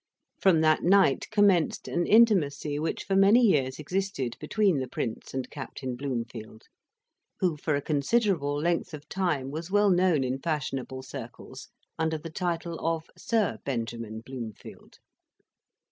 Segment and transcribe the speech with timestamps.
[0.39, 5.47] From that night commenced an intimacy which for many years existed between the Prince and
[5.51, 6.63] Captain Bloomfield;
[7.39, 11.67] who for a considerable length of time was well known in fashionable circles
[11.99, 14.97] under the title of Sir Benjamin Bloomfield.